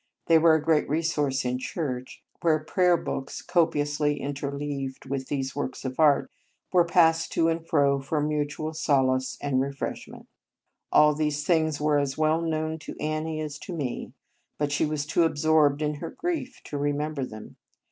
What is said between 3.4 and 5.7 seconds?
copiously interleaved with these